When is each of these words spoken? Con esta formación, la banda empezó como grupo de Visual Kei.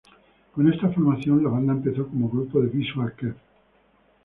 Con 0.55 0.67
esta 0.73 0.89
formación, 0.89 1.43
la 1.43 1.51
banda 1.51 1.73
empezó 1.73 2.07
como 2.07 2.27
grupo 2.27 2.59
de 2.59 2.69
Visual 2.69 3.13
Kei. 3.15 3.33